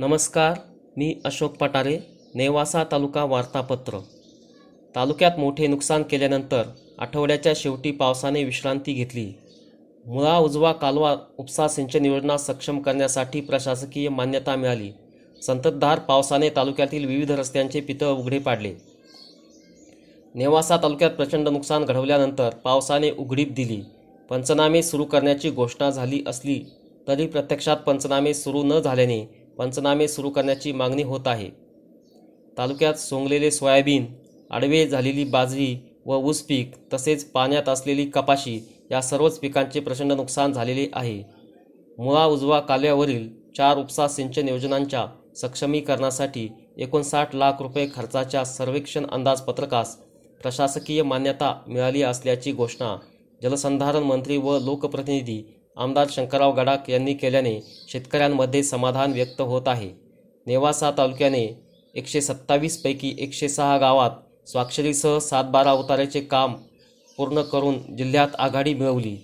[0.00, 0.54] नमस्कार
[0.96, 1.98] मी अशोक पटारे
[2.34, 3.98] नेवासा तालुका वार्तापत्र.
[4.94, 6.62] तालुक्यात मोठे नुकसान केल्यानंतर
[6.98, 9.32] आठवड्याच्या शेवटी पावसाने विश्रांती घेतली.
[10.06, 14.90] मुळा उजवा कालवा उपसा सिंचन योजना सक्षम करण्यासाठी प्रशासकीय मान्यता मिळाली.
[15.42, 18.74] संततधार पावसाने तालुक्यातील विविध रस्त्यांचे पितळ उघडे पाडले.
[20.34, 23.80] नेवासा तालुक्यात प्रचंड नुकसान घडवल्यानंतर पावसाने उघडीप दिली.
[24.30, 26.64] पंचनामे सुरू करण्याची घोषणा झाली असली
[27.08, 31.48] तरी प्रत्यक्षात पंचनामे सुरू न झाल्याने पंचनामे सुरू करण्याची मागणी होत आहे.
[32.58, 34.06] तालुक्यात सोंगलेले सोयाबीन
[34.50, 38.58] आडवे झालेली बाजरी व ऊस पीक तसेच पाण्यात असलेली कपाशी
[38.90, 41.22] या सर्वच पिकांचे प्रचंड नुकसान झालेले आहे.
[41.98, 45.06] मुळा उजवा कालव्यावरील चार उपसा सिंचन योजनांच्या
[45.36, 49.96] सक्षमीकरणासाठी एकोणसाठ लाख रुपये खर्चाच्या सर्वेक्षण अंदाजपत्रकास
[50.42, 52.96] प्रशासकीय मान्यता मिळाली असल्याची घोषणा
[53.42, 55.42] जलसंधारण मंत्री व लोकप्रतिनिधी
[55.80, 59.90] आमदार शंकरराव गडाख यांनी केल्याने शेतकऱ्यांमध्ये समाधान व्यक्त होत आहे.
[60.46, 61.60] नेवासा तालुक्याने
[61.94, 64.10] एकशे सत्तावीसपैकी एकशे सहा गावात
[64.48, 66.54] स्वाक्षरीसह सातबारा उताराचे काम
[67.16, 69.16] पूर्ण करून जिल्ह्यात आघाडी मिळवली.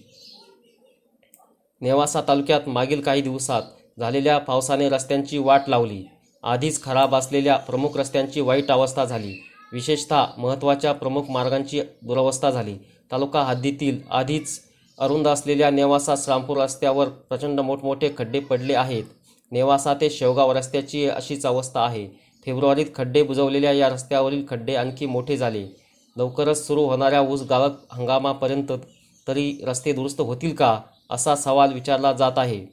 [1.80, 3.62] नेवासा तालुक्यात मागील काही दिवसात
[3.98, 6.04] झालेल्या पावसाने रस्त्यांची वाट लावली.
[6.42, 9.34] आधीच खराब असलेल्या प्रमुख रस्त्यांची वाईट अवस्था झाली.
[9.72, 12.74] विशेषतः महत्त्वाच्या प्रमुख मार्गांची दुरवस्था झाली.
[13.12, 14.60] तालुका हद्दीतील आधीच
[14.98, 19.04] अरुंद असलेल्या नेवासा श्रामपूर रस्त्यावर प्रचंड मोठमोठे खड्डे पडले आहेत.
[19.52, 22.06] नेवासा ते शेवगाव रस्त्याची अशीच अवस्था आहे.
[22.46, 25.66] फेब्रुवारीत खड्डे बुजवलेल्या या रस्त्यावरील खड्डे आणखी मोठे झाले.
[26.16, 28.72] लवकरच सुरू होणाऱ्या ऊस गाळप हंगामापर्यंत
[29.28, 30.80] तरी रस्ते दुरुस्त होतील का
[31.10, 32.64] असा सवाल विचारला जात आहे.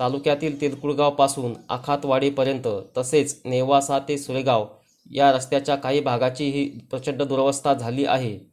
[0.00, 4.66] तालुक्यातील तेलकुळगावपासून आखातवाडीपर्यंत तसेच नेवासा ते सुरेगाव
[5.10, 8.51] या रस्त्याच्या काही भागाची ही प्रचंड दुरवस्था झाली आहे.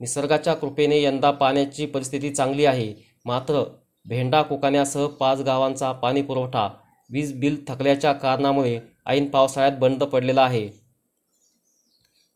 [0.00, 2.94] निसर्गाच्या कृपेने यंदा पाण्याची परिस्थिती चांगली आहे.
[3.24, 3.62] मात्र
[4.06, 6.68] भेंडा कोकाण्यासह पाच गावांचा पाणी पुरवठा
[7.10, 10.68] वीज बिल थकल्याच्या कारणामुळे ऐन पावसाळ्यात बंद पडलेला आहे.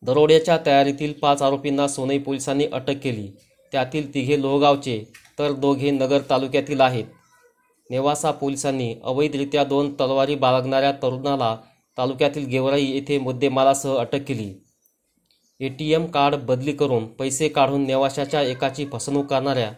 [0.03, 3.29] दरोड्याच्या तयारीतील पाच आरोपींना सोनई पोलिसांनी अटक केली.
[3.73, 5.05] त्यातील तिघे लोहगावचे
[5.39, 7.05] तर दोघे नगर तालुक्यातील आहेत.
[7.91, 11.57] नेवासा पोलिसांनी अवैधरित्या दोन तलवारी बाळगणाऱ्या तरुणाला
[11.99, 14.53] तालुक्यातील गेवराई येथे मुद्देमालासह अटक केली.
[15.61, 19.71] ए टी एम कार्ड बदली करून पैसे काढून नेवाशाच्या एकाची फसवणूक करणाऱ्या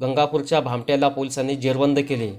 [0.00, 2.30] गंगापूरच्या भामट्याला पोलिसांनी जेरबंद केले.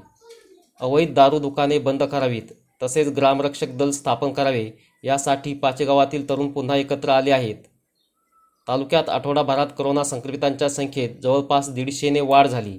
[0.81, 2.53] अवैध दारू दुकाने बंद करावीत
[2.83, 4.69] तसेच ग्रामरक्षक दल स्थापन करावे
[5.03, 7.55] यासाठी पाचेगावातील तरुण पुन्हा एकत्र आले आहेत.
[8.67, 12.77] तालुक्यात आठवडाभरात करोना संक्रमितांच्या संख्येत जवळपास दीडशेने वाढ झाली.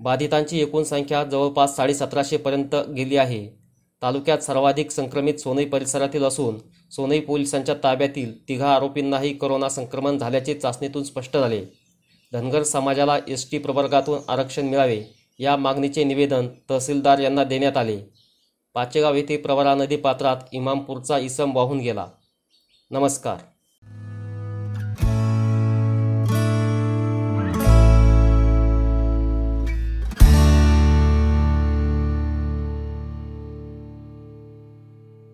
[0.00, 3.61] बाधितांची एकूण संख्या जवळपास साडेसतराशेपर्यंत गेली आहे.
[4.02, 6.58] तालुक्यात सर्वाधिक संक्रमित सोनई परिसरातील असून
[6.90, 11.64] सोनई पोलिसांच्या ताब्यातील तिघा आरोपींनाही करोना संक्रमण झाल्याचे चाचणीतून स्पष्ट झाले.
[12.32, 15.02] धनगर समाजाला एस टी प्रवर्गातून आरक्षण मिळावे
[15.38, 18.00] या मागणीचे निवेदन तहसीलदार यांना देण्यात आले.
[18.74, 22.06] पाचेगाव येथे प्रवरा नदी पात्रात इमामपूरचा इसम वाहून गेला.
[22.90, 23.36] नमस्कार.